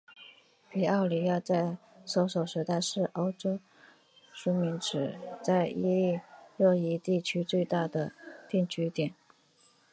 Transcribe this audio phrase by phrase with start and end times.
[0.71, 1.77] 皮奥里亚在
[2.11, 3.59] 探索时代是欧洲
[4.33, 6.19] 殖民者在伊利
[6.57, 8.11] 诺伊地区最大的
[8.49, 9.13] 定居点。